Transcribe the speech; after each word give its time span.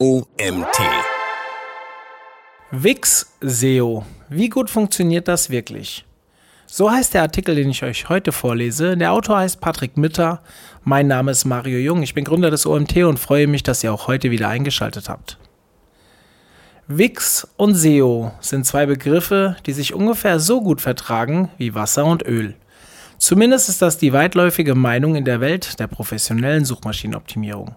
OMT. 0.00 0.78
Wix 2.70 3.32
SEO. 3.40 4.04
Wie 4.28 4.48
gut 4.48 4.70
funktioniert 4.70 5.26
das 5.26 5.50
wirklich? 5.50 6.04
So 6.66 6.88
heißt 6.88 7.14
der 7.14 7.22
Artikel, 7.22 7.56
den 7.56 7.68
ich 7.68 7.82
euch 7.82 8.08
heute 8.08 8.30
vorlese. 8.30 8.96
Der 8.96 9.10
Autor 9.10 9.38
heißt 9.38 9.60
Patrick 9.60 9.96
Mitter. 9.96 10.40
Mein 10.84 11.08
Name 11.08 11.32
ist 11.32 11.46
Mario 11.46 11.80
Jung. 11.80 12.04
Ich 12.04 12.14
bin 12.14 12.22
Gründer 12.22 12.52
des 12.52 12.64
OMT 12.64 12.98
und 12.98 13.18
freue 13.18 13.48
mich, 13.48 13.64
dass 13.64 13.82
ihr 13.82 13.92
auch 13.92 14.06
heute 14.06 14.30
wieder 14.30 14.48
eingeschaltet 14.48 15.08
habt. 15.08 15.36
Wix 16.86 17.48
und 17.56 17.74
SEO 17.74 18.30
sind 18.38 18.66
zwei 18.66 18.86
Begriffe, 18.86 19.56
die 19.66 19.72
sich 19.72 19.94
ungefähr 19.94 20.38
so 20.38 20.60
gut 20.60 20.80
vertragen 20.80 21.50
wie 21.58 21.74
Wasser 21.74 22.04
und 22.04 22.24
Öl. 22.24 22.54
Zumindest 23.18 23.68
ist 23.68 23.82
das 23.82 23.98
die 23.98 24.12
weitläufige 24.12 24.76
Meinung 24.76 25.16
in 25.16 25.24
der 25.24 25.40
Welt 25.40 25.80
der 25.80 25.88
professionellen 25.88 26.64
Suchmaschinenoptimierung. 26.64 27.74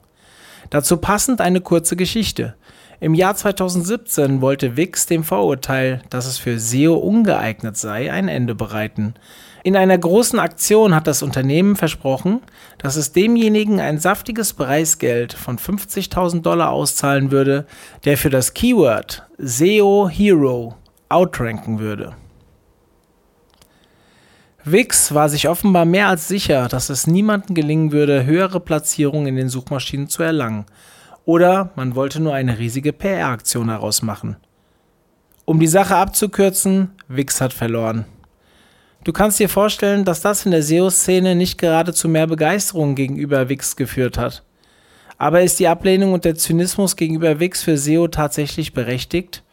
Dazu 0.71 0.97
passend 0.97 1.41
eine 1.41 1.61
kurze 1.61 1.95
Geschichte. 1.95 2.55
Im 3.01 3.13
Jahr 3.13 3.35
2017 3.35 4.41
wollte 4.41 4.77
Wix 4.77 5.05
dem 5.05 5.23
Vorurteil, 5.23 6.01
dass 6.09 6.25
es 6.25 6.37
für 6.37 6.59
SEO 6.59 6.95
ungeeignet 6.95 7.75
sei, 7.75 8.11
ein 8.11 8.27
Ende 8.29 8.55
bereiten. 8.55 9.15
In 9.63 9.75
einer 9.75 9.97
großen 9.97 10.39
Aktion 10.39 10.95
hat 10.95 11.07
das 11.07 11.23
Unternehmen 11.23 11.75
versprochen, 11.75 12.39
dass 12.77 12.95
es 12.95 13.11
demjenigen 13.11 13.81
ein 13.81 13.99
saftiges 13.99 14.53
Preisgeld 14.53 15.33
von 15.33 15.57
50.000 15.57 16.41
Dollar 16.41 16.71
auszahlen 16.71 17.31
würde, 17.31 17.65
der 18.05 18.17
für 18.17 18.29
das 18.29 18.53
Keyword 18.53 19.23
SEO 19.37 20.09
Hero 20.09 20.75
outranken 21.09 21.79
würde. 21.79 22.15
Wix 24.63 25.13
war 25.13 25.27
sich 25.27 25.49
offenbar 25.49 25.85
mehr 25.85 26.07
als 26.07 26.27
sicher, 26.27 26.67
dass 26.67 26.89
es 26.89 27.07
niemandem 27.07 27.55
gelingen 27.55 27.91
würde, 27.91 28.25
höhere 28.25 28.59
Platzierungen 28.59 29.27
in 29.27 29.35
den 29.35 29.49
Suchmaschinen 29.49 30.07
zu 30.07 30.21
erlangen. 30.21 30.65
Oder 31.25 31.71
man 31.75 31.95
wollte 31.95 32.19
nur 32.19 32.35
eine 32.35 32.59
riesige 32.59 32.93
PR-Aktion 32.93 33.69
daraus 33.69 34.03
machen. 34.03 34.37
Um 35.45 35.59
die 35.59 35.67
Sache 35.67 35.95
abzukürzen, 35.95 36.91
Wix 37.07 37.41
hat 37.41 37.53
verloren. 37.53 38.05
Du 39.03 39.11
kannst 39.11 39.39
dir 39.39 39.49
vorstellen, 39.49 40.05
dass 40.05 40.21
das 40.21 40.45
in 40.45 40.51
der 40.51 40.61
SEO-Szene 40.61 41.35
nicht 41.35 41.57
gerade 41.57 41.91
zu 41.91 42.07
mehr 42.07 42.27
Begeisterung 42.27 42.93
gegenüber 42.93 43.49
Wix 43.49 43.75
geführt 43.75 44.19
hat. 44.19 44.43
Aber 45.17 45.41
ist 45.41 45.59
die 45.59 45.67
Ablehnung 45.67 46.13
und 46.13 46.23
der 46.23 46.35
Zynismus 46.35 46.95
gegenüber 46.95 47.39
Wix 47.39 47.63
für 47.63 47.77
SEO 47.77 48.07
tatsächlich 48.07 48.73
berechtigt? 48.73 49.43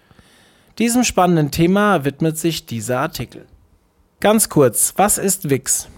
Diesem 0.79 1.03
spannenden 1.03 1.51
Thema 1.51 2.05
widmet 2.05 2.37
sich 2.37 2.67
dieser 2.67 3.01
Artikel. 3.01 3.47
Ganz 4.21 4.49
kurz, 4.49 4.95
was 4.97 5.17
ist 5.17 5.49
Wix? 5.49 5.89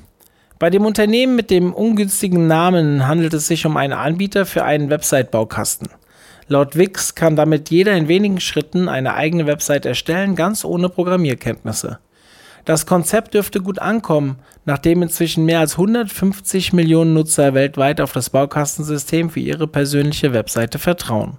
Bei 0.59 0.69
dem 0.69 0.85
Unternehmen 0.85 1.37
mit 1.37 1.51
dem 1.51 1.73
ungünstigen 1.73 2.47
Namen 2.47 3.09
handelt 3.09 3.33
es 3.33 3.47
sich 3.47 3.65
um 3.65 3.79
einen 3.79 3.95
Anbieter 3.95 4.45
für 4.45 4.63
einen 4.63 4.91
Website-Baukasten. 4.91 5.89
Laut 6.47 6.77
Wix 6.77 7.15
kann 7.15 7.35
damit 7.35 7.71
jeder 7.71 7.97
in 7.97 8.09
wenigen 8.09 8.39
Schritten 8.39 8.91
eine 8.91 9.15
eigene 9.15 9.47
Website 9.47 9.87
erstellen, 9.87 10.37
ganz 10.37 10.67
ohne 10.67 10.91
Programmierkenntnisse. 10.91 11.99
Das 12.67 12.85
Konzept 12.85 13.33
dürfte 13.33 13.63
gut 13.63 13.79
ankommen, 13.79 14.37
nachdem 14.67 15.01
inzwischen 15.01 15.47
mehr 15.47 15.61
als 15.61 15.79
150 15.79 16.75
Millionen 16.75 17.15
Nutzer 17.15 17.55
weltweit 17.55 18.03
auf 18.03 18.13
das 18.13 18.29
Baukastensystem 18.29 19.31
für 19.31 19.41
ihre 19.41 19.67
persönliche 19.67 20.35
Webseite 20.35 20.79
vertrauen. 20.79 21.39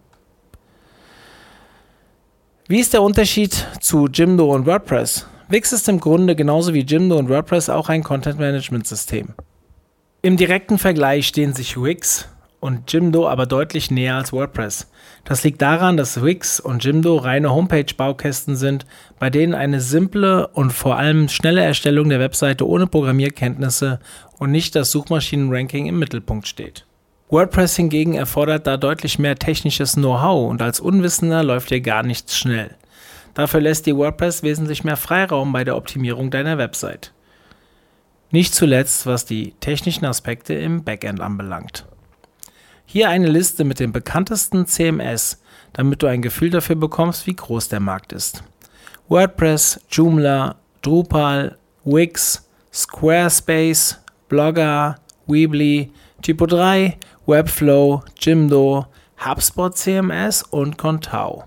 Wie 2.68 2.80
ist 2.80 2.94
der 2.94 3.04
Unterschied 3.04 3.68
zu 3.82 4.08
Jimdo 4.08 4.52
und 4.52 4.66
WordPress? 4.66 5.28
Wix 5.52 5.74
ist 5.74 5.90
im 5.90 6.00
Grunde 6.00 6.38
genauso 6.38 6.74
wie 6.74 6.84
Jimdo 6.84 7.18
und 7.18 7.28
WordPress 7.28 7.70
auch 7.70 7.90
ein 7.90 8.04
Content-Management-System. 8.04 9.34
Im 10.22 10.38
direkten 10.38 10.78
Vergleich 10.78 11.28
stehen 11.28 11.54
sich 11.54 11.76
Wix 11.76 12.30
und 12.62 12.94
Jimdo 12.94 13.28
aber 13.28 13.48
deutlich 13.48 13.92
näher 13.92 14.16
als 14.16 14.32
WordPress. 14.32 14.88
Das 15.26 15.44
liegt 15.44 15.62
daran, 15.62 15.98
dass 15.98 16.24
Wix 16.24 16.62
und 16.62 16.86
Jimdo 16.86 17.18
reine 17.18 17.54
Homepage-Baukästen 17.54 18.56
sind, 18.56 18.86
bei 19.20 19.30
denen 19.30 19.54
eine 19.54 19.82
simple 19.82 20.48
und 20.48 20.72
vor 20.72 20.96
allem 20.96 21.28
schnelle 21.28 21.64
Erstellung 21.64 22.08
der 22.08 22.22
Webseite 22.22 22.66
ohne 22.66 22.88
Programmierkenntnisse 22.88 24.00
und 24.40 24.52
nicht 24.52 24.74
das 24.76 24.92
Suchmaschinenranking 24.92 25.86
im 25.86 26.00
Mittelpunkt 26.00 26.48
steht. 26.48 26.86
WordPress 27.30 27.76
hingegen 27.76 28.14
erfordert 28.14 28.68
da 28.68 28.78
deutlich 28.78 29.20
mehr 29.20 29.36
technisches 29.36 29.94
Know-how 29.94 30.50
und 30.50 30.62
als 30.62 30.80
Unwissender 30.80 31.44
läuft 31.44 31.70
hier 31.70 31.82
gar 31.82 32.04
nichts 32.04 32.38
schnell. 32.38 32.76
Dafür 33.34 33.62
lässt 33.62 33.86
dir 33.86 33.98
WordPress 33.98 34.44
wesentlich 34.44 34.84
mehr 34.84 34.98
Freiraum 34.98 35.52
bei 35.52 35.64
der 35.64 35.78
Optimierung 35.78 36.32
deiner 36.32 36.58
Website. 36.58 37.14
Nicht 38.32 38.54
zuletzt, 38.54 39.06
was 39.06 39.26
die 39.26 39.54
technischen 39.60 40.06
Aspekte 40.06 40.54
im 40.54 40.84
Backend 40.84 41.20
anbelangt. 41.20 41.86
Hier 42.86 43.10
eine 43.10 43.28
Liste 43.28 43.64
mit 43.64 43.80
den 43.80 43.92
bekanntesten 43.92 44.66
CMS, 44.66 45.42
damit 45.74 46.04
du 46.04 46.08
ein 46.08 46.22
Gefühl 46.22 46.50
dafür 46.50 46.76
bekommst, 46.76 47.28
wie 47.28 47.36
groß 47.36 47.70
der 47.70 47.80
Markt 47.80 48.14
ist. 48.14 48.44
WordPress, 49.08 49.80
Joomla, 49.90 50.56
Drupal, 50.82 51.58
Wix, 51.84 52.48
Squarespace, 52.74 54.00
Blogger, 54.30 54.96
Weebly, 55.28 55.92
Typo3, 56.24 56.94
Webflow, 57.26 58.04
Jimdo, 58.18 58.88
HubSpot 59.26 59.76
CMS 59.76 60.44
und 60.44 60.78
Contao. 60.78 61.44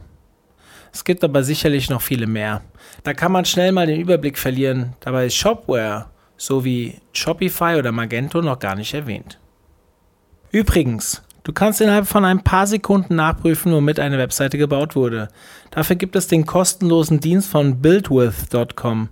Es 0.94 1.03
gibt 1.03 1.25
aber 1.25 1.43
sicherlich 1.43 1.91
noch 1.91 2.00
viele 2.00 2.28
mehr. 2.28 2.62
Da 3.03 3.15
kann 3.15 3.32
man 3.32 3.44
schnell 3.44 3.72
mal 3.72 3.87
den 3.87 4.00
Überblick 4.00 4.38
verlieren. 4.38 4.94
Dabei 5.00 5.27
ist 5.27 5.34
Shopware 5.34 6.06
sowie 6.37 7.00
Shopify 7.12 7.75
oder 7.77 7.91
Magento 7.91 8.41
noch 8.41 8.60
gar 8.60 8.77
nicht 8.77 8.94
erwähnt. 8.94 9.41
Übrigens, 10.53 11.25
du 11.43 11.53
kannst 11.53 11.81
innerhalb 11.81 12.06
von 12.06 12.25
ein 12.25 12.44
paar 12.44 12.69
Sekunden 12.69 13.16
nachprüfen, 13.16 13.72
womit 13.72 13.99
eine 13.99 14.19
Webseite 14.19 14.56
gebaut 14.56 14.94
wurde. 14.94 15.28
Dafür 15.72 15.97
gibt 15.97 16.15
es 16.15 16.28
den 16.28 16.47
kostenlosen 16.47 17.19
Dienst 17.19 17.50
von 17.50 17.82
buildwith.com, 17.82 19.09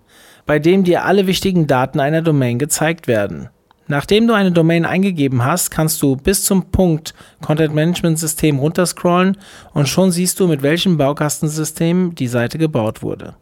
bei 0.47 0.60
dem 0.60 0.84
dir 0.84 1.04
alle 1.04 1.26
wichtigen 1.26 1.66
Daten 1.66 1.99
einer 1.99 2.22
Domain 2.22 2.60
gezeigt 2.60 3.09
werden. 3.09 3.49
Nachdem 3.88 4.26
du 4.26 4.34
eine 4.34 4.53
Domain 4.53 4.84
eingegeben 4.84 5.44
hast, 5.44 5.70
kannst 5.70 6.00
du 6.03 6.16
bis 6.16 6.44
zum 6.44 6.70
Punkt 6.70 7.15
Content 7.41 7.75
Management 7.75 8.19
System 8.19 8.59
runterscrollen 8.59 9.37
und 9.75 9.88
schon 9.88 10.10
siehst 10.12 10.38
du, 10.41 10.47
mit 10.47 10.62
welchem 10.62 10.97
Baukastensystem 10.97 12.15
die 12.15 12.28
Seite 12.28 12.59
gebaut 12.59 13.03
wurde. 13.03 13.34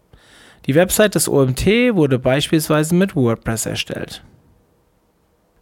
Die 0.66 0.74
Website 0.74 1.14
des 1.14 1.28
OMT 1.28 1.66
wurde 1.94 2.18
beispielsweise 2.18 2.94
mit 2.94 3.16
WordPress 3.16 3.66
erstellt. 3.66 4.22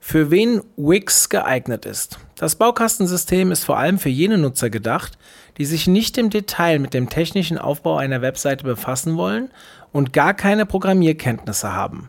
Für 0.00 0.30
wen 0.30 0.62
Wix 0.76 1.28
geeignet 1.28 1.84
ist. 1.84 2.18
Das 2.36 2.56
Baukastensystem 2.56 3.52
ist 3.52 3.64
vor 3.64 3.78
allem 3.78 3.98
für 3.98 4.08
jene 4.08 4.38
Nutzer 4.38 4.70
gedacht, 4.70 5.18
die 5.58 5.66
sich 5.66 5.86
nicht 5.86 6.16
im 6.18 6.30
Detail 6.30 6.78
mit 6.78 6.94
dem 6.94 7.08
technischen 7.10 7.58
Aufbau 7.58 7.96
einer 7.96 8.22
Webseite 8.22 8.64
befassen 8.64 9.16
wollen 9.16 9.50
und 9.92 10.12
gar 10.12 10.34
keine 10.34 10.66
Programmierkenntnisse 10.66 11.74
haben. 11.74 12.08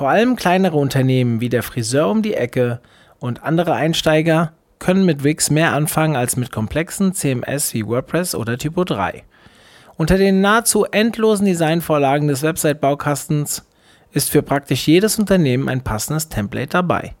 Vor 0.00 0.08
allem 0.08 0.34
kleinere 0.34 0.78
Unternehmen 0.78 1.42
wie 1.42 1.50
der 1.50 1.62
Friseur 1.62 2.08
um 2.08 2.22
die 2.22 2.32
Ecke 2.32 2.80
und 3.18 3.42
andere 3.42 3.74
Einsteiger 3.74 4.54
können 4.78 5.04
mit 5.04 5.24
Wix 5.24 5.50
mehr 5.50 5.74
anfangen 5.74 6.16
als 6.16 6.38
mit 6.38 6.50
komplexen 6.50 7.12
CMS 7.12 7.74
wie 7.74 7.86
WordPress 7.86 8.34
oder 8.34 8.56
Typo 8.56 8.84
3. 8.84 9.24
Unter 9.98 10.16
den 10.16 10.40
nahezu 10.40 10.86
endlosen 10.86 11.44
Designvorlagen 11.44 12.28
des 12.28 12.42
Website-Baukastens 12.42 13.66
ist 14.10 14.30
für 14.30 14.40
praktisch 14.40 14.88
jedes 14.88 15.18
Unternehmen 15.18 15.68
ein 15.68 15.84
passendes 15.84 16.30
Template 16.30 16.68
dabei. 16.68 17.14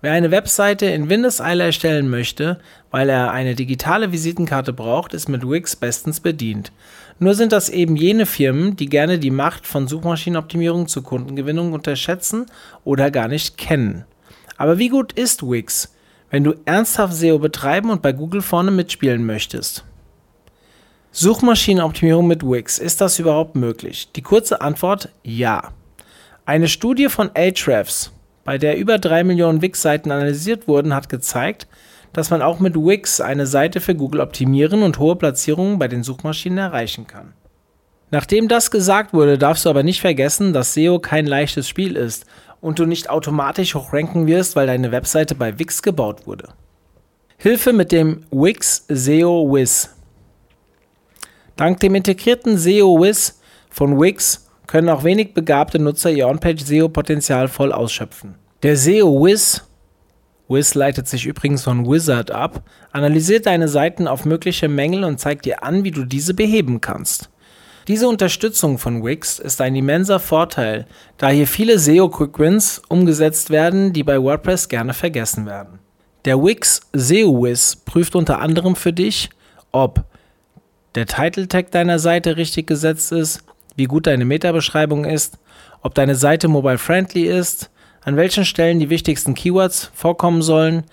Wer 0.00 0.12
eine 0.12 0.30
Webseite 0.30 0.86
in 0.86 1.10
Windeseile 1.10 1.64
erstellen 1.64 2.08
möchte, 2.08 2.58
weil 2.90 3.10
er 3.10 3.32
eine 3.32 3.54
digitale 3.54 4.12
Visitenkarte 4.12 4.72
braucht, 4.72 5.12
ist 5.12 5.28
mit 5.28 5.46
Wix 5.46 5.76
bestens 5.76 6.20
bedient. 6.20 6.72
Nur 7.18 7.34
sind 7.34 7.52
das 7.52 7.68
eben 7.68 7.96
jene 7.96 8.26
Firmen, 8.26 8.76
die 8.76 8.86
gerne 8.86 9.18
die 9.18 9.30
Macht 9.30 9.66
von 9.66 9.86
Suchmaschinenoptimierung 9.86 10.88
zur 10.88 11.04
Kundengewinnung 11.04 11.72
unterschätzen 11.72 12.46
oder 12.84 13.10
gar 13.10 13.28
nicht 13.28 13.56
kennen. 13.56 14.04
Aber 14.56 14.78
wie 14.78 14.88
gut 14.88 15.12
ist 15.12 15.42
Wix, 15.42 15.94
wenn 16.30 16.44
du 16.44 16.54
ernsthaft 16.64 17.14
SEO 17.14 17.38
betreiben 17.38 17.90
und 17.90 18.02
bei 18.02 18.12
Google 18.12 18.42
vorne 18.42 18.70
mitspielen 18.70 19.24
möchtest? 19.24 19.84
Suchmaschinenoptimierung 21.12 22.26
mit 22.26 22.42
Wix, 22.42 22.78
ist 22.78 23.00
das 23.00 23.18
überhaupt 23.20 23.54
möglich? 23.54 24.10
Die 24.16 24.22
kurze 24.22 24.60
Antwort 24.60 25.10
ja. 25.22 25.70
Eine 26.44 26.68
Studie 26.68 27.08
von 27.08 27.30
Ahrefs 27.34 28.10
bei 28.44 28.58
der 28.58 28.76
über 28.76 28.98
drei 28.98 29.24
Millionen 29.24 29.62
Wix-Seiten 29.62 30.10
analysiert 30.10 30.68
wurden, 30.68 30.94
hat 30.94 31.08
gezeigt, 31.08 31.66
dass 32.14 32.30
man 32.30 32.40
auch 32.40 32.60
mit 32.60 32.76
Wix 32.76 33.20
eine 33.20 33.46
Seite 33.46 33.80
für 33.80 33.94
Google 33.94 34.20
optimieren 34.20 34.82
und 34.82 34.98
hohe 34.98 35.16
Platzierungen 35.16 35.78
bei 35.78 35.88
den 35.88 36.02
Suchmaschinen 36.02 36.58
erreichen 36.58 37.06
kann. 37.06 37.34
Nachdem 38.10 38.48
das 38.48 38.70
gesagt 38.70 39.12
wurde, 39.12 39.36
darfst 39.36 39.66
du 39.66 39.70
aber 39.70 39.82
nicht 39.82 40.00
vergessen, 40.00 40.52
dass 40.52 40.72
SEO 40.72 41.00
kein 41.00 41.26
leichtes 41.26 41.68
Spiel 41.68 41.96
ist 41.96 42.24
und 42.60 42.78
du 42.78 42.86
nicht 42.86 43.10
automatisch 43.10 43.74
hochranken 43.74 44.26
wirst, 44.26 44.56
weil 44.56 44.68
deine 44.68 44.92
Webseite 44.92 45.34
bei 45.34 45.58
Wix 45.58 45.82
gebaut 45.82 46.26
wurde. 46.26 46.48
Hilfe 47.36 47.72
mit 47.72 47.90
dem 47.90 48.24
Wix 48.30 48.84
SEO 48.88 49.52
Wiz. 49.52 49.90
Dank 51.56 51.80
dem 51.80 51.94
integrierten 51.94 52.56
SEO 52.56 53.02
Wiz 53.02 53.40
von 53.68 54.00
Wix 54.00 54.48
können 54.66 54.88
auch 54.88 55.04
wenig 55.04 55.34
begabte 55.34 55.78
Nutzer 55.78 56.10
ihr 56.10 56.28
On-Page-SEO-Potenzial 56.28 57.48
voll 57.48 57.72
ausschöpfen. 57.72 58.36
Der 58.62 58.76
SEO 58.76 59.24
Wiz 59.24 59.62
Wiz 60.48 60.74
leitet 60.74 61.08
sich 61.08 61.26
übrigens 61.26 61.64
von 61.64 61.86
Wizard 61.86 62.30
ab, 62.30 62.62
analysiert 62.92 63.46
deine 63.46 63.68
Seiten 63.68 64.06
auf 64.06 64.24
mögliche 64.24 64.68
Mängel 64.68 65.04
und 65.04 65.18
zeigt 65.18 65.46
dir 65.46 65.62
an, 65.62 65.84
wie 65.84 65.90
du 65.90 66.04
diese 66.04 66.34
beheben 66.34 66.80
kannst. 66.80 67.30
Diese 67.88 68.08
Unterstützung 68.08 68.78
von 68.78 69.04
Wix 69.04 69.38
ist 69.38 69.60
ein 69.60 69.76
immenser 69.76 70.18
Vorteil, 70.18 70.86
da 71.18 71.28
hier 71.28 71.46
viele 71.46 71.78
SEO 71.78 72.08
Quick 72.08 72.38
Wins 72.38 72.80
umgesetzt 72.88 73.50
werden, 73.50 73.92
die 73.92 74.02
bei 74.02 74.22
WordPress 74.22 74.68
gerne 74.68 74.94
vergessen 74.94 75.44
werden. 75.44 75.78
Der 76.24 76.42
Wix 76.42 76.80
SEO 76.94 77.42
Wiz 77.44 77.76
prüft 77.76 78.16
unter 78.16 78.40
anderem 78.40 78.76
für 78.76 78.94
dich, 78.94 79.28
ob 79.72 80.04
der 80.94 81.06
Title 81.06 81.48
Tag 81.48 81.72
deiner 81.72 81.98
Seite 81.98 82.38
richtig 82.38 82.66
gesetzt 82.66 83.12
ist, 83.12 83.44
wie 83.76 83.84
gut 83.84 84.06
deine 84.06 84.24
Meta-Beschreibung 84.24 85.04
ist, 85.04 85.38
ob 85.82 85.94
deine 85.94 86.14
Seite 86.14 86.48
mobile 86.48 86.78
friendly 86.78 87.24
ist, 87.24 87.70
an 88.04 88.16
welchen 88.16 88.44
Stellen 88.44 88.78
die 88.78 88.90
wichtigsten 88.90 89.34
Keywords 89.34 89.90
vorkommen 89.94 90.42
sollen, 90.42 90.84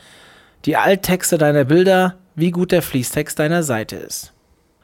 die 0.66 0.78
Alttexte 0.78 1.38
deiner 1.38 1.66
Bilder, 1.66 2.16
wie 2.36 2.52
gut 2.52 2.72
der 2.72 2.82
Fließtext 2.82 3.38
deiner 3.38 3.64
Seite 3.64 3.98
ist. 3.98 4.34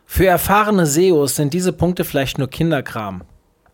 Für 0.05 0.25
erfahrene 0.25 0.85
SEOs 0.85 1.35
sind 1.35 1.53
diese 1.53 1.73
Punkte 1.73 2.03
vielleicht 2.03 2.37
nur 2.37 2.49
Kinderkram. 2.49 3.23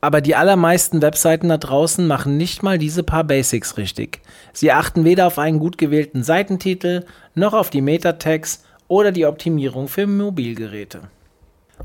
Aber 0.02 0.20
die 0.20 0.36
allermeisten 0.36 1.02
Webseiten 1.02 1.48
da 1.48 1.58
draußen 1.58 2.06
machen 2.06 2.36
nicht 2.36 2.62
mal 2.62 2.78
diese 2.78 3.04
paar 3.04 3.24
Basics 3.24 3.78
richtig. 3.78 4.20
Sie 4.52 4.72
achten 4.72 5.06
weder 5.06 5.28
auf 5.28 5.40
einen 5.40 5.60
gut 5.60 5.78
gewählten 5.78 6.24
Seitentitel, 6.24 7.06
noch 7.36 7.54
auf 7.54 7.70
die 7.70 7.82
Meta-Tags 7.82 8.64
oder 8.90 9.14
die 9.14 9.26
Optimierung 9.26 9.88
für 9.88 10.06
Mobilgeräte. 10.06 11.02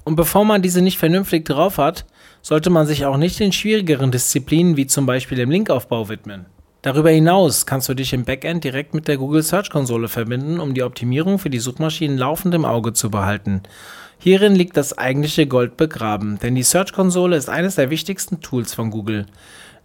Und 0.04 0.16
bevor 0.16 0.44
man 0.44 0.62
diese 0.62 0.82
nicht 0.82 0.98
vernünftig 0.98 1.44
drauf 1.44 1.78
hat, 1.78 2.06
sollte 2.42 2.70
man 2.70 2.86
sich 2.86 3.06
auch 3.06 3.16
nicht 3.16 3.38
den 3.38 3.52
schwierigeren 3.52 4.10
Disziplinen 4.10 4.76
wie 4.76 4.86
zum 4.86 5.06
Beispiel 5.06 5.38
dem 5.38 5.50
Linkaufbau 5.50 6.08
widmen. 6.08 6.46
Darüber 6.88 7.11
hinaus 7.11 7.67
kannst 7.67 7.90
du 7.90 7.93
dich 7.93 8.14
im 8.14 8.25
Backend 8.25 8.64
direkt 8.64 8.94
mit 8.94 9.08
der 9.08 9.19
Google 9.19 9.43
Search 9.43 9.69
Konsole 9.69 10.08
verbinden, 10.08 10.58
um 10.58 10.73
die 10.73 10.82
Optimierung 10.82 11.38
für 11.38 11.50
die 11.50 11.58
Suchmaschinen 11.58 12.17
laufend 12.17 12.55
im 12.55 12.64
Auge 12.64 12.94
zu 12.94 13.11
behalten. 13.11 13.61
Hierin 14.19 14.55
liegt 14.55 14.75
das 14.75 14.96
eigentliche 14.96 15.46
Gold 15.46 15.76
begraben, 15.76 16.38
denn 16.38 16.55
die 16.55 16.62
Search 16.62 16.94
Konsole 16.94 17.37
ist 17.37 17.50
eines 17.50 17.75
der 17.75 17.90
wichtigsten 17.90 18.40
Tools 18.40 18.73
von 18.73 18.90
Google. 18.90 19.26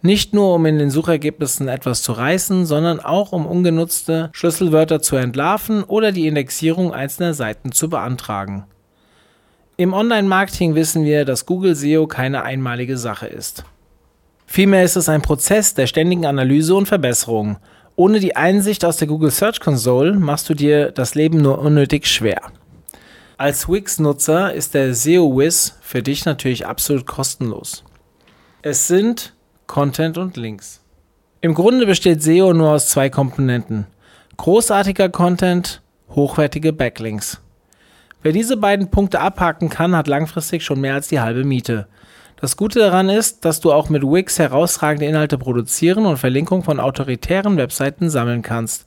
Nicht 0.00 0.32
nur, 0.32 0.54
um 0.54 0.64
in 0.64 0.78
den 0.78 0.88
Suchergebnissen 0.88 1.68
etwas 1.68 2.00
zu 2.00 2.12
reißen, 2.12 2.64
sondern 2.64 3.00
auch, 3.00 3.32
um 3.32 3.44
ungenutzte 3.44 4.30
Schlüsselwörter 4.32 5.02
zu 5.02 5.16
entlarven 5.16 5.84
oder 5.84 6.10
die 6.10 6.26
Indexierung 6.26 6.94
einzelner 6.94 7.34
Seiten 7.34 7.70
zu 7.72 7.90
beantragen. 7.90 8.64
Im 9.76 9.92
Online-Marketing 9.92 10.74
wissen 10.74 11.04
wir, 11.04 11.26
dass 11.26 11.44
Google 11.44 11.74
SEO 11.74 12.06
keine 12.06 12.44
einmalige 12.44 12.96
Sache 12.96 13.26
ist. 13.26 13.66
Vielmehr 14.46 14.84
ist 14.84 14.96
es 14.96 15.08
ein 15.08 15.22
Prozess 15.22 15.74
der 15.74 15.86
ständigen 15.86 16.26
Analyse 16.26 16.74
und 16.74 16.86
Verbesserung. 16.86 17.56
Ohne 17.96 18.20
die 18.20 18.36
Einsicht 18.36 18.84
aus 18.84 18.96
der 18.96 19.08
Google 19.08 19.30
Search 19.30 19.60
Console 19.60 20.14
machst 20.14 20.48
du 20.48 20.54
dir 20.54 20.90
das 20.90 21.14
Leben 21.14 21.38
nur 21.38 21.58
unnötig 21.58 22.06
schwer. 22.06 22.40
Als 23.36 23.68
Wix-Nutzer 23.68 24.52
ist 24.52 24.74
der 24.74 24.94
SEO-Wiz 24.94 25.78
für 25.80 26.02
dich 26.02 26.24
natürlich 26.24 26.66
absolut 26.66 27.06
kostenlos. 27.06 27.84
Es 28.62 28.86
sind 28.86 29.34
Content 29.66 30.18
und 30.18 30.36
Links. 30.36 30.80
Im 31.40 31.54
Grunde 31.54 31.84
besteht 31.84 32.22
SEO 32.22 32.52
nur 32.52 32.70
aus 32.70 32.88
zwei 32.88 33.10
Komponenten. 33.10 33.86
Großartiger 34.36 35.08
Content, 35.08 35.82
hochwertige 36.10 36.72
Backlinks. 36.72 37.40
Wer 38.22 38.32
diese 38.32 38.56
beiden 38.56 38.90
Punkte 38.90 39.20
abhaken 39.20 39.68
kann, 39.68 39.94
hat 39.94 40.08
langfristig 40.08 40.64
schon 40.64 40.80
mehr 40.80 40.94
als 40.94 41.08
die 41.08 41.20
halbe 41.20 41.44
Miete. 41.44 41.86
Das 42.40 42.56
Gute 42.56 42.80
daran 42.80 43.08
ist, 43.08 43.44
dass 43.44 43.60
du 43.60 43.72
auch 43.72 43.88
mit 43.88 44.02
Wix 44.02 44.38
herausragende 44.38 45.06
Inhalte 45.06 45.38
produzieren 45.38 46.04
und 46.04 46.18
Verlinkungen 46.18 46.64
von 46.64 46.80
autoritären 46.80 47.56
Webseiten 47.56 48.10
sammeln 48.10 48.42
kannst. 48.42 48.86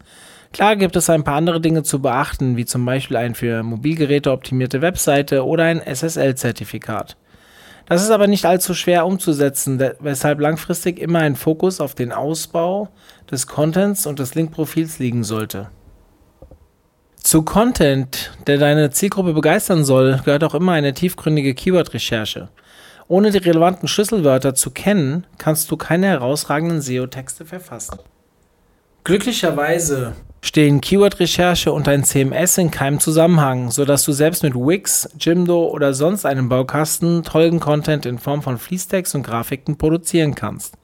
Klar 0.54 0.76
gibt 0.76 0.96
es 0.96 1.10
ein 1.10 1.24
paar 1.24 1.36
andere 1.36 1.62
Dinge 1.62 1.84
zu 1.84 2.02
beachten, 2.02 2.58
wie 2.58 2.66
zum 2.66 2.86
Beispiel 2.86 3.18
ein 3.18 3.36
für 3.36 3.64
Mobilgeräte 3.64 4.32
optimierte 4.32 4.82
Webseite 4.82 5.46
oder 5.46 5.66
ein 5.66 5.82
SSL-Zertifikat. 5.82 7.18
Das 7.88 8.04
ist 8.04 8.12
aber 8.12 8.28
nicht 8.28 8.46
allzu 8.46 8.74
schwer 8.74 9.06
umzusetzen, 9.06 9.82
weshalb 10.00 10.42
langfristig 10.42 11.00
immer 11.00 11.20
ein 11.20 11.38
Fokus 11.38 11.80
auf 11.80 11.96
den 11.96 12.12
Ausbau 12.12 12.90
des 13.32 13.48
Contents 13.48 14.06
und 14.06 14.20
des 14.20 14.36
Linkprofils 14.36 15.00
liegen 15.00 15.24
sollte. 15.24 15.70
Zu 17.16 17.44
Content, 17.44 18.32
der 18.46 18.58
deine 18.58 18.90
Zielgruppe 18.90 19.34
begeistern 19.34 19.86
soll, 19.86 20.20
gehört 20.24 20.44
auch 20.44 20.56
immer 20.56 20.74
eine 20.74 20.94
tiefgründige 20.94 21.54
Keyword-Recherche. 21.54 22.50
Ohne 23.10 23.32
die 23.32 23.38
relevanten 23.38 23.88
Schlüsselwörter 23.88 24.54
zu 24.54 24.72
kennen, 24.72 25.26
kannst 25.38 25.72
du 25.72 25.78
keine 25.78 26.08
herausragenden 26.08 26.82
SEO-Texte 26.82 27.46
verfassen. 27.46 28.00
Glücklicherweise 29.06 30.14
stehen 30.42 30.82
Keyword-Recherche 30.82 31.72
und 31.72 31.88
ein 31.88 32.04
CMS 32.04 32.58
in 32.58 32.70
keinem 32.70 33.00
Zusammenhang, 33.00 33.72
sodass 33.72 34.04
du 34.04 34.12
selbst 34.12 34.44
mit 34.44 34.54
Wix, 34.54 35.10
Jimdo 35.18 35.68
oder 35.68 35.94
sonst 35.94 36.26
einem 36.26 36.50
Baukasten 36.50 37.24
tollen 37.24 37.62
Content 37.62 38.06
in 38.06 38.20
Form 38.20 38.42
von 38.42 38.58
Fließtext 38.58 39.16
und 39.16 39.24
Grafiken 39.24 39.78
produzieren 39.78 40.36
kannst. 40.36 40.76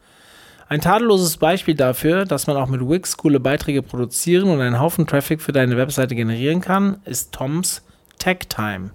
Ein 0.70 0.80
tadelloses 0.80 1.36
Beispiel 1.36 1.76
dafür, 1.76 2.24
dass 2.24 2.48
man 2.48 2.56
auch 2.56 2.68
mit 2.68 2.82
Wix 2.82 3.18
coole 3.18 3.42
Beiträge 3.42 3.84
produzieren 3.84 4.50
und 4.50 4.62
einen 4.62 4.80
Haufen 4.80 5.06
Traffic 5.06 5.42
für 5.42 5.52
deine 5.52 5.76
Webseite 5.76 6.16
generieren 6.16 6.62
kann, 6.62 7.02
ist 7.04 7.34
Toms 7.34 7.84
Tech 8.18 8.48
Time. 8.48 8.92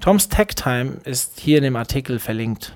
Toms 0.00 0.28
Tech 0.28 0.48
Time 0.56 0.98
ist 1.04 1.40
hier 1.40 1.58
in 1.58 1.64
dem 1.64 1.76
Artikel 1.76 2.18
verlinkt. 2.18 2.74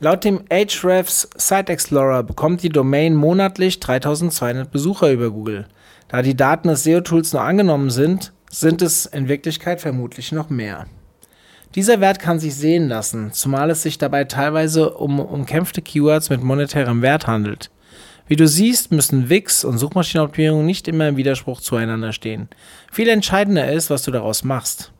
Laut 0.00 0.24
dem 0.24 0.44
Ahrefs 0.50 1.28
Site 1.36 1.72
Explorer 1.72 2.22
bekommt 2.22 2.62
die 2.62 2.68
Domain 2.68 3.14
monatlich 3.14 3.80
3200 3.80 4.70
Besucher 4.70 5.10
über 5.10 5.30
Google. 5.30 5.66
Da 6.08 6.22
die 6.22 6.36
Daten 6.36 6.68
des 6.68 6.84
SEO-Tools 6.84 7.32
nur 7.32 7.42
angenommen 7.42 7.90
sind, 7.90 8.32
sind 8.50 8.82
es 8.82 9.06
in 9.06 9.28
Wirklichkeit 9.28 9.80
vermutlich 9.80 10.32
noch 10.32 10.50
mehr. 10.50 10.86
Dieser 11.74 12.00
Wert 12.00 12.20
kann 12.20 12.38
sich 12.38 12.54
sehen 12.54 12.88
lassen, 12.88 13.32
zumal 13.32 13.70
es 13.70 13.82
sich 13.82 13.98
dabei 13.98 14.24
teilweise 14.24 14.90
um 14.90 15.18
umkämpfte 15.18 15.82
Keywords 15.82 16.30
mit 16.30 16.42
monetärem 16.42 17.02
Wert 17.02 17.26
handelt. 17.26 17.70
Wie 18.26 18.36
du 18.36 18.48
siehst, 18.48 18.90
müssen 18.90 19.28
Wix 19.28 19.64
und 19.64 19.78
Suchmaschinenoptimierung 19.78 20.64
nicht 20.64 20.88
immer 20.88 21.08
im 21.08 21.16
Widerspruch 21.16 21.60
zueinander 21.60 22.12
stehen. 22.12 22.48
Viel 22.90 23.08
entscheidender 23.08 23.70
ist, 23.70 23.90
was 23.90 24.02
du 24.04 24.12
daraus 24.12 24.44
machst. 24.44 24.93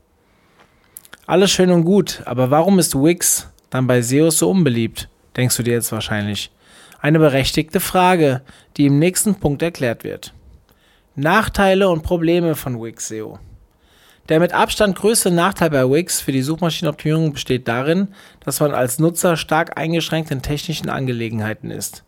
Alles 1.27 1.51
schön 1.51 1.71
und 1.71 1.85
gut, 1.85 2.21
aber 2.27 2.51
warum 2.51 2.79
ist 2.79 2.95
Wix 2.95 3.49
dann 3.71 3.87
bei 3.87 4.03
SEOs 4.03 4.39
so 4.39 4.51
unbeliebt? 4.51 5.09
Denkst 5.37 5.57
du 5.57 5.63
dir 5.63 5.73
jetzt 5.73 5.91
wahrscheinlich. 5.91 6.51
Eine 7.01 7.19
berechtigte 7.19 7.81
Frage, 7.81 8.43
die 8.77 8.87
im 8.87 8.99
nächsten 8.99 9.35
Punkt 9.35 9.63
erklärt 9.63 10.05
wird. 10.05 10.35
Nachteile 11.17 11.89
und 11.89 12.03
Probleme 12.03 12.55
von 12.55 12.83
Wix 12.83 13.09
SEO. 13.09 13.39
Der 14.29 14.39
mit 14.39 14.53
Abstand 14.53 14.97
größte 14.97 15.31
Nachteil 15.31 15.71
bei 15.71 15.91
Wix 15.91 16.21
für 16.21 16.33
die 16.33 16.43
Suchmaschinenoptimierung 16.43 17.33
besteht 17.33 17.69
darin, 17.69 18.09
dass 18.41 18.61
man 18.61 18.73
als 18.73 18.99
Nutzer 18.99 19.39
stark 19.39 19.79
eingeschränkt 19.79 20.31
in 20.31 20.43
technischen 20.43 20.91
Angelegenheiten 20.91 21.71
ist. 21.71 22.05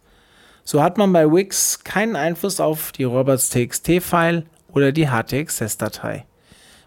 So 0.62 0.82
hat 0.82 0.98
man 0.98 1.12
bei 1.12 1.30
Wix 1.30 1.84
keinen 1.84 2.16
Einfluss 2.16 2.60
auf 2.60 2.92
die 2.92 3.04
roberts.txt-File 3.04 4.44
oder 4.72 4.92
die 4.92 5.08
HTXS-Datei. 5.08 6.26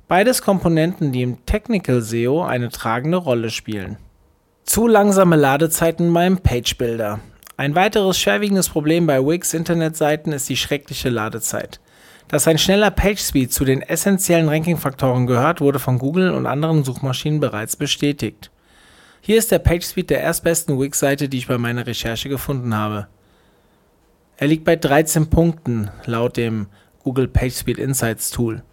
Beides 0.10 0.42
Komponenten, 0.42 1.12
die 1.12 1.22
im 1.22 1.46
Technical 1.46 2.02
SEO 2.02 2.42
eine 2.42 2.70
tragende 2.70 3.18
Rolle 3.18 3.52
spielen. 3.52 3.98
Zu 4.64 4.88
langsame 4.88 5.36
Ladezeiten 5.36 6.12
beim 6.12 6.40
Page 6.40 6.80
Builder. 6.80 7.20
Ein 7.58 7.76
weiteres 7.76 8.18
schwerwiegendes 8.18 8.70
Problem 8.70 9.06
bei 9.06 9.24
Wix 9.24 9.54
Internetseiten 9.54 10.34
ist 10.34 10.50
die 10.50 10.58
schreckliche 10.58 11.10
Ladezeit. 11.10 11.80
Dass 12.28 12.48
ein 12.48 12.58
schneller 12.58 12.90
PageSpeed 12.90 13.54
zu 13.54 13.66
den 13.66 13.84
essentiellen 13.84 14.50
Rankingfaktoren 14.50 15.28
gehört, 15.28 15.62
wurde 15.62 15.78
von 15.78 16.00
Google 16.00 16.32
und 16.32 16.48
anderen 16.48 16.84
Suchmaschinen 16.84 17.40
bereits 17.40 17.76
bestätigt. 17.76 18.50
Hier 19.22 19.38
ist 19.38 19.52
der 19.52 19.60
PageSpeed 19.60 20.10
der 20.10 20.22
erstbesten 20.22 20.80
Wix-Seite, 20.80 21.30
die 21.30 21.38
ich 21.38 21.48
bei 21.48 21.60
meiner 21.60 21.86
Recherche 21.86 22.30
gefunden 22.30 22.76
habe. 22.76 23.06
Er 24.38 24.48
liegt 24.48 24.66
bei 24.66 24.76
13 24.76 25.30
Punkten 25.30 25.92
laut 26.06 26.36
dem 26.36 26.66
Google 27.04 27.28
PageSpeed 27.28 27.78
Insights 27.78 28.32
Tool. 28.32 28.64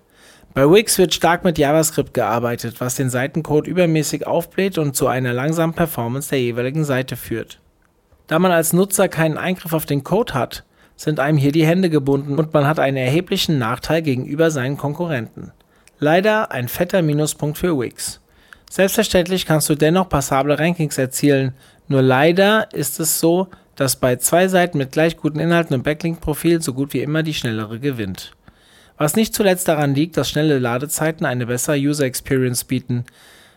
Bei 0.57 0.71
Wix 0.71 0.97
wird 0.97 1.13
stark 1.13 1.45
mit 1.45 1.59
JavaScript 1.59 2.15
gearbeitet, 2.15 2.81
was 2.81 2.95
den 2.95 3.11
Seitencode 3.11 3.67
übermäßig 3.67 4.27
aufbläht 4.27 4.79
und 4.79 4.97
zu 4.97 5.07
einer 5.07 5.35
langsamen 5.35 5.75
Performance 5.75 6.31
der 6.31 6.41
jeweiligen 6.41 6.83
Seite 6.83 7.17
führt. 7.17 7.61
Da 8.27 8.39
man 8.39 8.53
als 8.53 8.73
Nutzer 8.73 9.09
keinen 9.09 9.37
Eingriff 9.37 9.75
auf 9.75 9.85
den 9.85 10.03
Code 10.03 10.33
hat, 10.33 10.65
sind 10.97 11.21
einem 11.21 11.37
hier 11.37 11.53
die 11.53 11.67
Hände 11.67 11.91
gebunden 11.91 12.39
und 12.39 12.55
man 12.55 12.67
hat 12.67 12.79
einen 12.79 12.97
erheblichen 12.97 13.59
Nachteil 13.59 14.01
gegenüber 14.01 14.51
seinen 14.51 14.79
Konkurrenten. 14.79 15.53
Leider 15.99 16.51
ein 16.53 16.69
fetter 16.69 17.03
Minuspunkt 17.03 17.59
für 17.59 17.79
Wix. 17.79 18.23
Selbstverständlich 18.71 19.45
kannst 19.45 19.69
du 19.69 19.75
dennoch 19.75 20.09
passable 20.09 20.59
Rankings 20.59 20.97
erzielen, 20.97 21.53
nur 21.87 22.01
leider 22.01 22.73
ist 22.73 22.99
es 22.99 23.21
so, 23.21 23.49
dass 23.75 23.97
bei 23.97 24.17
zwei 24.17 24.49
Seiten 24.49 24.79
mit 24.79 24.91
gleich 24.91 25.19
guten 25.19 25.39
Inhalten 25.39 25.75
und 25.75 25.83
Backlink-Profil 25.83 26.63
so 26.63 26.73
gut 26.73 26.95
wie 26.95 27.03
immer 27.03 27.23
die 27.23 27.35
schnellere 27.35 27.79
gewinnt. 27.79 28.36
Was 28.99 29.17
nicht 29.17 29.35
zuletzt 29.35 29.69
daran 29.69 29.95
liegt, 29.95 30.17
dass 30.17 30.31
schnelle 30.31 30.59
Ladezeiten 30.59 31.27
eine 31.27 31.47
bessere 31.47 31.77
User 31.77 32.05
Experience 32.05 32.65
bieten. 32.65 33.05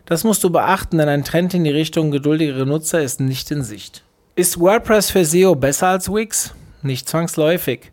Das 0.06 0.24
musst 0.24 0.44
du 0.44 0.50
beachten, 0.50 0.98
denn 0.98 1.08
ein 1.08 1.24
Trend 1.24 1.54
in 1.54 1.64
die 1.64 1.70
Richtung 1.70 2.12
geduldigere 2.12 2.66
Nutzer 2.66 3.02
ist 3.02 3.20
nicht 3.20 3.50
in 3.52 3.64
Sicht. 3.64 4.04
Ist 4.36 4.60
WordPress 4.60 5.12
für 5.12 5.24
SEO 5.24 5.56
besser 5.56 5.88
als 5.88 6.12
Wix? 6.12 6.54
Nicht 6.82 7.08
zwangsläufig. 7.08 7.92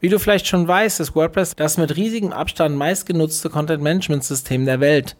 Wie 0.00 0.08
du 0.08 0.18
vielleicht 0.18 0.46
schon 0.46 0.66
weißt, 0.66 1.00
ist 1.00 1.14
WordPress 1.14 1.56
das 1.56 1.76
mit 1.76 1.96
riesigem 1.96 2.32
Abstand 2.32 2.76
meistgenutzte 2.76 3.50
Content-Management-System 3.50 4.64
der 4.64 4.80
Welt. 4.80 5.16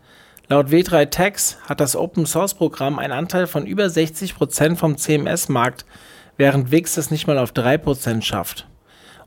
Laut 0.48 0.68
W3 0.68 1.10
Tax 1.10 1.58
hat 1.68 1.80
das 1.80 1.94
Open-Source-Programm 1.94 2.98
einen 2.98 3.12
Anteil 3.12 3.46
von 3.46 3.66
über 3.66 3.84
60% 3.84 4.76
vom 4.76 4.96
CMS-Markt, 4.96 5.84
während 6.36 6.70
Wix 6.70 6.96
es 6.96 7.10
nicht 7.10 7.26
mal 7.26 7.38
auf 7.38 7.52
3% 7.52 8.22
schafft. 8.22 8.66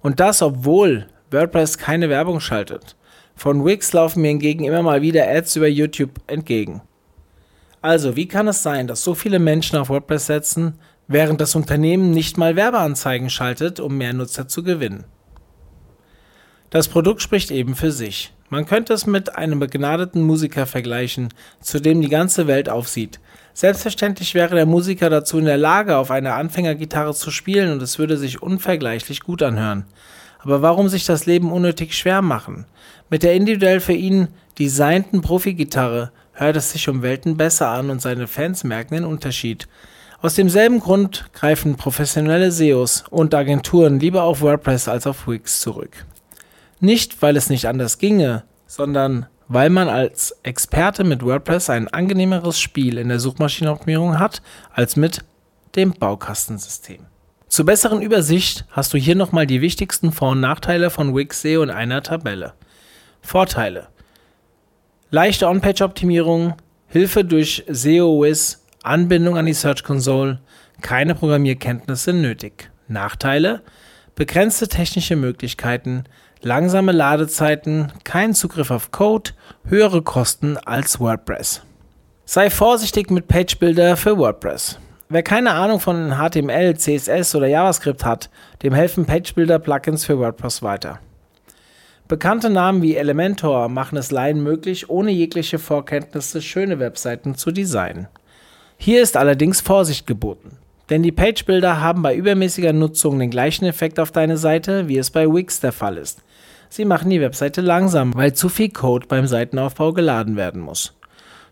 Und 0.02 0.20
das, 0.20 0.42
obwohl 0.42 1.08
WordPress 1.32 1.78
keine 1.78 2.10
Werbung 2.10 2.40
schaltet. 2.40 2.96
Von 3.36 3.66
Wix 3.66 3.94
laufen 3.94 4.22
mir 4.22 4.30
hingegen 4.30 4.66
immer 4.66 4.84
mal 4.84 5.02
wieder 5.02 5.28
Ads 5.28 5.56
über 5.56 5.68
YouTube 5.68 6.22
entgegen. 6.28 6.82
Also, 7.82 8.16
wie 8.16 8.28
kann 8.28 8.48
es 8.48 8.62
sein, 8.62 8.88
dass 8.88 9.04
so 9.04 9.16
viele 9.16 9.40
Menschen 9.40 9.78
auf 9.78 9.90
WordPress 9.90 10.28
setzen, 10.28 10.80
während 11.08 11.42
das 11.42 11.56
Unternehmen 11.56 12.12
nicht 12.12 12.38
mal 12.38 12.56
Werbeanzeigen 12.56 13.30
schaltet, 13.30 13.80
um 13.80 13.98
mehr 13.98 14.14
Nutzer 14.14 14.48
zu 14.48 14.62
gewinnen? 14.62 15.06
Das 16.70 16.88
Produkt 16.88 17.22
spricht 17.22 17.52
eben 17.52 17.76
für 17.76 17.92
sich. 17.92 18.34
Man 18.50 18.66
könnte 18.66 18.94
es 18.94 19.06
mit 19.06 19.36
einem 19.38 19.60
begnadeten 19.60 20.22
Musiker 20.22 20.66
vergleichen, 20.66 21.34
zu 21.62 21.82
dem 21.82 22.02
die 22.02 22.10
ganze 22.10 22.48
Welt 22.48 22.70
aufsieht. 22.70 23.20
Selbstverständlich 23.54 24.36
wäre 24.36 24.56
der 24.56 24.66
Musiker 24.66 25.10
dazu 25.10 25.40
in 25.40 25.46
der 25.46 25.58
Lage, 25.58 25.98
auf 25.98 26.12
einer 26.12 26.36
Anfängergitarre 26.36 27.14
zu 27.14 27.32
spielen 27.32 27.72
und 27.72 27.82
es 27.82 27.98
würde 27.98 28.18
sich 28.18 28.42
unvergleichlich 28.42 29.22
gut 29.22 29.42
anhören. 29.42 29.86
Aber 30.44 30.62
warum 30.62 30.90
sich 30.90 31.06
das 31.06 31.26
Leben 31.26 31.52
unnötig 31.52 31.96
schwer 31.96 32.22
machen? 32.22 32.66
Mit 33.10 33.24
der 33.24 33.34
individuell 33.34 33.80
für 33.80 33.94
ihn 33.94 34.30
designten 34.58 35.22
Profi-Gitarre 35.22 36.12
hört 36.34 36.56
es 36.56 36.72
sich 36.72 36.90
um 36.90 37.02
Welten 37.02 37.38
besser 37.38 37.70
an 37.70 37.90
und 37.90 38.02
seine 38.02 38.28
Fans 38.28 38.64
merken 38.64 38.96
den 38.96 39.06
Unterschied. 39.06 39.68
Aus 40.22 40.36
demselben 40.36 40.80
Grund 40.80 41.26
greifen 41.34 41.76
professionelle 41.76 42.52
SEOs 42.52 43.06
und 43.10 43.34
Agenturen 43.34 44.00
lieber 44.00 44.24
auf 44.24 44.42
WordPress 44.42 44.88
als 44.88 45.08
auf 45.08 45.28
Wix 45.28 45.62
zurück. 45.62 46.06
Nicht, 46.80 47.22
weil 47.22 47.36
es 47.38 47.50
nicht 47.50 47.68
anders 47.68 47.98
ginge, 47.98 48.44
sondern 48.68 49.28
weil 49.48 49.70
man 49.70 49.90
als 49.90 50.36
Experte 50.44 51.04
mit 51.04 51.24
WordPress 51.24 51.70
ein 51.70 51.88
angenehmeres 51.88 52.60
Spiel 52.60 52.98
in 52.98 53.10
der 53.10 53.20
Suchmaschinenoptimierung 53.20 54.18
hat 54.18 54.42
als 54.74 54.96
mit 54.96 55.26
dem 55.76 55.94
Baukastensystem. 55.94 57.06
Zur 57.52 57.66
besseren 57.66 58.02
Übersicht 58.02 58.64
hast 58.70 58.94
du 58.94 58.98
hier 58.98 59.14
nochmal 59.14 59.46
die 59.46 59.60
wichtigsten 59.60 60.14
Vor- 60.14 60.32
und 60.32 60.40
Nachteile 60.40 60.90
von 60.90 61.14
Wix 61.14 61.42
SEO 61.42 61.64
in 61.64 61.70
einer 61.70 62.02
Tabelle. 62.02 62.54
Vorteile: 63.22 63.90
Leichte 65.10 65.50
On-Page-Optimierung, 65.50 66.54
Hilfe 66.88 67.26
durch 67.26 67.66
SEO-Wiz, 67.68 68.64
Anbindung 68.84 69.36
an 69.38 69.48
die 69.48 69.54
Search 69.54 69.84
Console, 69.84 70.40
keine 70.80 71.14
Programmierkenntnisse 71.14 72.14
nötig. 72.14 72.72
Nachteile: 72.88 73.64
Begrenzte 74.16 74.70
technische 74.70 75.18
Möglichkeiten, 75.18 76.06
langsame 76.42 76.94
Ladezeiten, 76.94 77.92
kein 78.06 78.34
Zugriff 78.34 78.72
auf 78.72 78.92
Code, 78.92 79.32
höhere 79.66 80.04
Kosten 80.04 80.56
als 80.56 81.02
WordPress. 81.02 81.64
Sei 82.24 82.50
vorsichtig 82.50 83.12
mit 83.12 83.28
Page 83.28 83.60
Builder 83.60 83.98
für 83.98 84.18
WordPress. 84.18 84.80
Wer 85.14 85.24
keine 85.24 85.52
Ahnung 85.52 85.82
von 85.82 86.14
HTML, 86.14 86.78
CSS 86.78 87.36
oder 87.36 87.48
JavaScript 87.48 88.06
hat, 88.06 88.30
dem 88.64 88.74
helfen 88.74 89.06
Page 89.06 89.36
Builder 89.36 89.60
Plugins 89.60 90.06
für 90.06 90.18
WordPress 90.18 90.62
weiter. 90.62 91.00
Bekannte 92.08 92.50
Namen 92.50 92.82
wie 92.82 92.96
Elementor 92.96 93.68
machen 93.68 93.98
es 93.98 94.12
Laien 94.12 94.42
möglich, 94.42 94.90
ohne 94.90 95.12
jegliche 95.12 95.60
Vorkenntnisse 95.60 96.42
schöne 96.42 96.80
Webseiten 96.80 97.36
zu 97.36 97.52
designen. 97.52 98.08
Hier 98.78 99.02
ist 99.02 99.18
allerdings 99.18 99.60
Vorsicht 99.60 100.08
geboten, 100.08 100.58
denn 100.90 101.04
die 101.04 101.12
Page 101.12 101.44
Builder 101.44 101.82
haben 101.82 102.04
bei 102.04 102.16
übermäßiger 102.16 102.72
Nutzung 102.72 103.20
den 103.20 103.32
gleichen 103.32 103.66
Effekt 103.66 104.00
auf 104.00 104.12
deine 104.12 104.38
Seite, 104.38 104.88
wie 104.88 104.98
es 104.98 105.12
bei 105.12 105.28
Wix 105.28 105.60
der 105.60 105.74
Fall 105.74 105.98
ist. 105.98 106.22
Sie 106.70 106.86
machen 106.86 107.10
die 107.10 107.20
Webseite 107.20 107.60
langsam, 107.60 108.16
weil 108.16 108.32
zu 108.32 108.48
viel 108.48 108.70
Code 108.70 109.08
beim 109.10 109.28
Seitenaufbau 109.28 109.92
geladen 109.92 110.38
werden 110.38 110.62
muss. 110.62 110.94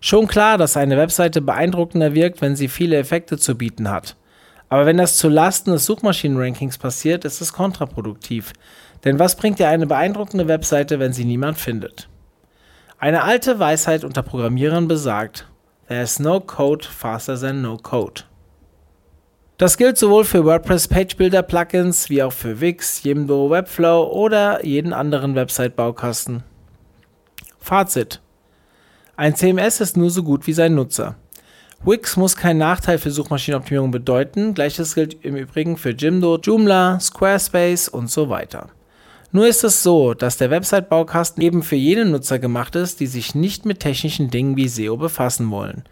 Schon 0.01 0.27
klar, 0.27 0.58
dass 0.58 0.77
eine 0.77 0.98
Webseite 0.98 1.41
beeindruckender 1.41 2.13
wirkt, 2.13 2.41
wenn 2.41 2.56
sie 2.56 2.68
viele 2.68 2.98
Effekte 2.98 3.38
zu 3.38 3.56
bieten 3.56 3.89
hat. 3.89 4.15
Aber 4.70 4.86
wenn 4.86 4.98
das 4.98 5.18
zu 5.18 5.29
Lasten 5.29 5.72
des 5.72 5.86
Suchmaschinenrankings 5.86 6.77
passiert, 6.77 7.25
ist 7.25 7.41
es 7.41 7.53
kontraproduktiv, 7.53 8.53
denn 9.03 9.20
was 9.20 9.36
bringt 9.36 9.60
dir 9.60 9.68
eine 9.68 9.88
beeindruckende 9.88 10.48
Webseite, 10.48 11.00
wenn 11.00 11.13
sie 11.13 11.25
niemand 11.25 11.58
findet? 11.58 12.08
Eine 12.98 13.24
alte 13.24 13.60
Weisheit 13.60 14.03
unter 14.03 14.24
Programmierern 14.24 14.88
besagt, 14.88 15.48
There's 15.88 16.20
no 16.20 16.39
code 16.39 16.86
faster 16.86 17.39
than 17.39 17.62
no 17.62 17.77
code. 17.77 18.24
Das 19.58 19.75
gilt 19.75 19.98
sowohl 19.98 20.24
für 20.24 20.46
WordPress 20.46 20.88
Page 20.88 21.18
Builder 21.18 21.41
Plugins 21.41 22.10
wie 22.10 22.22
auch 22.22 22.32
für 22.32 22.62
Wix, 22.62 23.03
Jimdo, 23.03 23.50
Webflow 23.50 24.03
oder 24.12 24.63
jeden 24.63 24.94
anderen 24.94 25.36
Website-Baukasten. 25.36 26.44
Fazit. 27.58 28.22
Ein 29.20 29.36
CMS 29.36 29.82
ist 29.82 29.98
nur 29.98 30.10
so 30.12 30.24
gut 30.24 30.48
wie 30.48 30.54
sein 30.54 30.76
Nutzer. 30.76 31.18
Wix 31.84 32.16
muss 32.16 32.38
kein 32.38 32.58
Nachteil 32.58 32.98
für 32.98 33.12
Suchmaschinenoptimierung 33.12 33.92
bedeuten, 33.92 34.54
gleiches 34.54 34.96
gilt 34.96 35.26
im 35.26 35.36
Übrigen 35.36 35.76
für 35.76 35.90
Jimdo, 35.90 36.38
Joomla, 36.38 37.02
Squarespace 37.02 37.90
und 37.90 38.10
so 38.10 38.30
weiter. 38.30 38.70
Nur 39.34 39.46
ist 39.46 39.66
es 39.66 39.84
so, 39.84 40.14
dass 40.14 40.38
der 40.38 40.52
Website-Baukasten 40.52 41.44
eben 41.44 41.64
für 41.64 41.76
jene 41.76 42.06
Nutzer 42.06 42.40
gemacht 42.40 42.78
ist, 42.78 43.02
die 43.02 43.08
sich 43.08 43.36
nicht 43.36 43.66
mit 43.66 43.82
technischen 43.82 44.30
Dingen 44.30 44.56
wie 44.56 44.70
SEO 44.70 44.96
befassen 44.96 45.52
wollen. 45.52 45.84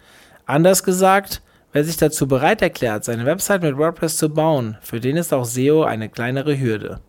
Anders 0.45 0.85
gesagt, 0.85 1.41
wer 1.73 1.83
sich 1.83 1.97
dazu 1.97 2.29
bereit 2.29 2.61
erklärt, 2.61 3.03
seine 3.03 3.25
Website 3.25 3.61
mit 3.61 3.77
WordPress 3.77 4.15
zu 4.15 4.29
bauen, 4.29 4.77
für 4.79 5.01
den 5.01 5.17
ist 5.17 5.33
auch 5.33 5.43
SEO 5.43 5.83
eine 5.83 6.07
kleinere 6.07 6.57
Hürde. 6.57 7.01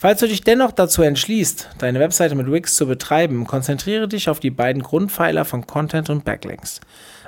Falls 0.00 0.20
du 0.20 0.28
dich 0.28 0.42
dennoch 0.42 0.70
dazu 0.70 1.02
entschließt, 1.02 1.70
deine 1.78 1.98
Webseite 1.98 2.36
mit 2.36 2.52
Wix 2.52 2.76
zu 2.76 2.86
betreiben, 2.86 3.48
konzentriere 3.48 4.06
dich 4.06 4.28
auf 4.28 4.38
die 4.38 4.52
beiden 4.52 4.80
Grundpfeiler 4.80 5.44
von 5.44 5.66
Content 5.66 6.08
und 6.08 6.24
Backlinks. 6.24 6.80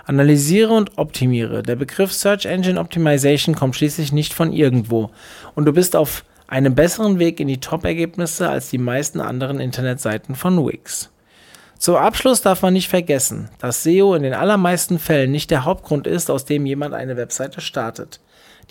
Analysiere 0.05 0.73
und 0.73 0.97
optimiere. 0.97 1.65
Der 1.65 1.75
Begriff 1.75 2.13
Search 2.13 2.47
Engine 2.47 2.79
Optimization 2.79 3.57
kommt 3.57 3.75
schließlich 3.75 4.13
nicht 4.13 4.33
von 4.33 4.53
irgendwo 4.53 5.11
und 5.57 5.65
du 5.65 5.73
bist 5.73 5.97
auf 5.97 6.25
einem 6.47 6.77
besseren 6.77 7.19
Weg 7.19 7.41
in 7.41 7.49
die 7.49 7.59
Top-Ergebnisse 7.59 8.49
als 8.49 8.71
die 8.71 8.79
meisten 8.79 9.21
anderen 9.21 9.59
Internetseiten 9.59 10.37
von 10.37 10.65
Wix. 10.65 11.11
Zum 11.77 11.97
Abschluss 11.97 12.41
darf 12.41 12.63
man 12.63 12.75
nicht 12.75 12.89
vergessen, 12.89 13.49
dass 13.59 13.83
SEO 13.83 14.15
in 14.15 14.23
den 14.23 14.35
allermeisten 14.35 15.01
Fällen 15.01 15.33
nicht 15.33 15.51
der 15.51 15.65
Hauptgrund 15.65 16.07
ist, 16.07 16.31
aus 16.31 16.45
dem 16.45 16.67
jemand 16.67 16.95
eine 16.95 17.17
Webseite 17.17 17.61
startet. 17.61 18.21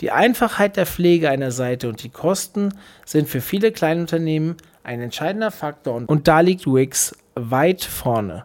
Die 0.00 0.10
Einfachheit 0.10 0.76
der 0.76 0.86
Pflege 0.86 1.30
einer 1.30 1.50
Seite 1.50 1.88
und 1.88 2.02
die 2.02 2.08
Kosten 2.08 2.74
sind 3.04 3.28
für 3.28 3.40
viele 3.40 3.72
Kleinunternehmen 3.72 4.56
ein 4.82 5.00
entscheidender 5.00 5.50
Faktor 5.50 6.02
und 6.06 6.28
da 6.28 6.40
liegt 6.40 6.66
Wix 6.66 7.16
weit 7.34 7.84
vorne. 7.84 8.44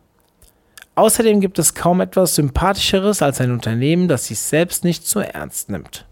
Außerdem 0.96 1.42
gibt 1.42 1.60
es 1.60 1.76
kaum 1.76 2.00
etwas 2.02 2.36
Sympathischeres 2.36 3.22
als 3.22 3.42
ein 3.42 3.52
Unternehmen, 3.52 4.08
das 4.08 4.28
sich 4.28 4.40
selbst 4.40 4.86
nicht 4.86 5.06
zu 5.06 5.20
ernst 5.20 5.70
nimmt. 5.70 6.06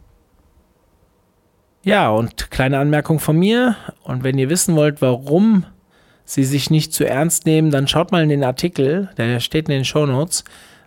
Ja, 1.83 2.09
und 2.09 2.51
kleine 2.51 2.79
Anmerkung 2.79 3.19
von 3.19 3.37
mir. 3.37 3.75
Und 4.03 4.23
wenn 4.23 4.37
ihr 4.37 4.49
wissen 4.49 4.75
wollt, 4.75 5.01
warum 5.01 5.65
sie 6.25 6.43
sich 6.43 6.69
nicht 6.69 6.93
zu 6.93 7.05
ernst 7.05 7.45
nehmen, 7.45 7.71
dann 7.71 7.87
schaut 7.87 8.11
mal 8.11 8.23
in 8.23 8.29
den 8.29 8.43
Artikel, 8.43 9.09
der 9.17 9.39
steht 9.39 9.67
in 9.67 9.75
den 9.75 9.85
Show 9.85 10.05
Notes, 10.05 10.43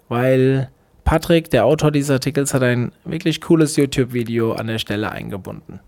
weil 0.09 0.71
Patrick, 1.07 1.51
der 1.51 1.65
Autor 1.65 1.93
dieses 1.93 2.11
Artikels, 2.11 2.53
hat 2.53 2.65
ein 2.65 2.91
wirklich 3.05 3.41
cooles 3.41 3.77
YouTube-Video 3.77 4.55
an 4.55 4.67
der 4.67 4.81
Stelle 4.81 5.13
eingebunden. 5.13 5.79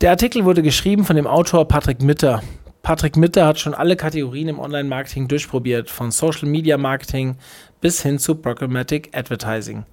Der 0.00 0.10
Artikel 0.10 0.44
wurde 0.44 0.62
geschrieben 0.62 1.04
von 1.04 1.16
dem 1.16 1.26
Autor 1.26 1.66
Patrick 1.66 2.00
Mitter. 2.00 2.40
Patrick 2.82 3.16
Mitter 3.16 3.46
hat 3.46 3.58
schon 3.58 3.74
alle 3.74 3.96
Kategorien 3.96 4.46
im 4.46 4.60
Online-Marketing 4.60 5.26
durchprobiert, 5.26 5.90
von 5.90 6.12
Social 6.12 6.48
Media 6.48 6.78
Marketing 6.78 7.36
bis 7.80 8.00
hin 8.00 8.20
zu 8.20 8.36
Programmatic 8.36 9.10
Advertising. 9.12 9.84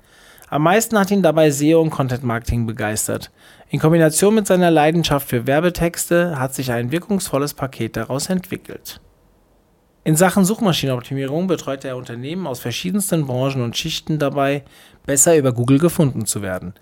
Am 0.48 0.62
meisten 0.62 0.98
hat 1.00 1.10
ihn 1.10 1.24
dabei 1.24 1.50
SEO 1.50 1.82
und 1.82 1.90
Content 1.90 2.24
Marketing 2.24 2.68
begeistert. 2.68 3.32
In 3.70 3.80
Kombination 3.80 4.36
mit 4.36 4.46
seiner 4.46 4.70
Leidenschaft 4.70 5.28
für 5.28 5.48
Werbetexte 5.48 6.40
hat 6.40 6.54
sich 6.54 6.72
ein 6.72 6.92
wirkungsvolles 6.92 7.56
Paket 7.56 7.98
daraus 7.98 8.30
entwickelt. 8.30 9.02
In 10.08 10.16
Sachen 10.16 10.46
Suchmaschinenoptimierung 10.46 11.48
betreut 11.48 11.84
er 11.84 11.98
Unternehmen 11.98 12.48
aus 12.48 12.62
verschiedensten 12.62 13.28
Branchen 13.28 13.62
und 13.62 13.76
Schichten 13.76 14.20
dabei, 14.20 14.64
besser 15.06 15.36
über 15.36 15.52
Google 15.52 15.80
gefunden 15.80 16.26
zu 16.26 16.42
werden. 16.42 16.76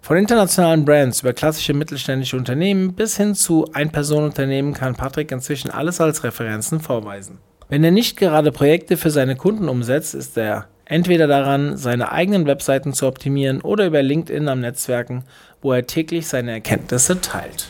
Von 0.00 0.16
internationalen 0.16 0.84
Brands 0.84 1.20
über 1.20 1.32
klassische 1.32 1.74
mittelständische 1.74 2.36
Unternehmen 2.36 2.94
bis 2.94 3.18
hin 3.18 3.36
zu 3.36 3.68
Ein-Personen-Unternehmen 3.72 4.74
kann 4.74 4.96
Patrick 4.96 5.30
inzwischen 5.30 5.70
alles 5.70 6.00
als 6.00 6.24
Referenzen 6.24 6.80
vorweisen. 6.80 7.38
Wenn 7.68 7.84
er 7.84 7.92
nicht 7.92 8.16
gerade 8.16 8.50
Projekte 8.50 8.96
für 8.96 9.10
seine 9.10 9.36
Kunden 9.36 9.68
umsetzt, 9.68 10.16
ist 10.16 10.36
er 10.36 10.66
entweder 10.86 11.28
daran, 11.28 11.76
seine 11.76 12.10
eigenen 12.10 12.46
Webseiten 12.46 12.94
zu 12.94 13.06
optimieren 13.06 13.60
oder 13.60 13.86
über 13.86 14.02
LinkedIn 14.02 14.48
am 14.48 14.58
Netzwerken, 14.58 15.22
wo 15.62 15.72
er 15.72 15.86
täglich 15.86 16.26
seine 16.26 16.50
Erkenntnisse 16.50 17.20
teilt. 17.20 17.68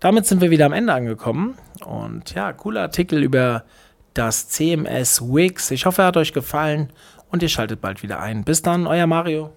Damit 0.00 0.26
sind 0.26 0.40
wir 0.40 0.50
wieder 0.50 0.66
am 0.66 0.72
Ende 0.72 0.92
angekommen 0.92 1.54
und 1.86 2.34
ja, 2.34 2.52
cooler 2.52 2.82
Artikel 2.82 3.22
über 3.22 3.64
das 4.14 4.48
CMS 4.48 5.20
Wix. 5.20 5.70
Ich 5.70 5.86
hoffe, 5.86 6.02
er 6.02 6.06
hat 6.08 6.16
euch 6.16 6.32
gefallen 6.32 6.92
und 7.30 7.42
ihr 7.42 7.48
schaltet 7.48 7.80
bald 7.80 8.02
wieder 8.02 8.20
ein. 8.20 8.44
Bis 8.44 8.62
dann, 8.62 8.86
euer 8.86 9.06
Mario. 9.06 9.52